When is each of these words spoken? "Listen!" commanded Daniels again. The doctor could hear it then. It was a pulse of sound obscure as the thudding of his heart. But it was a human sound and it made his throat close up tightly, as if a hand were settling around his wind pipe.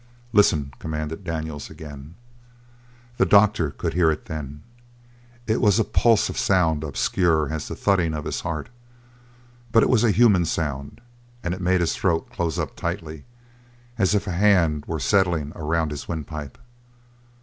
"Listen!" 0.33 0.73
commanded 0.79 1.23
Daniels 1.23 1.69
again. 1.69 2.15
The 3.17 3.25
doctor 3.27 3.69
could 3.69 3.93
hear 3.93 4.09
it 4.09 4.25
then. 4.25 4.63
It 5.45 5.61
was 5.61 5.77
a 5.77 5.83
pulse 5.83 6.27
of 6.27 6.39
sound 6.39 6.83
obscure 6.83 7.53
as 7.53 7.67
the 7.67 7.75
thudding 7.75 8.15
of 8.15 8.25
his 8.25 8.39
heart. 8.41 8.69
But 9.71 9.83
it 9.83 9.89
was 9.91 10.03
a 10.03 10.09
human 10.09 10.45
sound 10.45 11.01
and 11.43 11.53
it 11.53 11.61
made 11.61 11.81
his 11.81 11.95
throat 11.95 12.31
close 12.31 12.57
up 12.57 12.75
tightly, 12.75 13.25
as 13.99 14.15
if 14.15 14.25
a 14.25 14.31
hand 14.31 14.85
were 14.87 14.99
settling 14.99 15.51
around 15.55 15.91
his 15.91 16.07
wind 16.07 16.25
pipe. 16.25 16.57